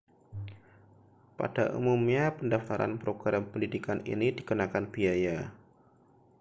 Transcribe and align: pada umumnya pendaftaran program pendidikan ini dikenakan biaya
pada 1.39 1.65
umumnya 1.79 2.23
pendaftaran 2.37 2.93
program 3.03 3.43
pendidikan 3.51 3.99
ini 4.13 4.27
dikenakan 4.37 4.85
biaya 4.93 5.37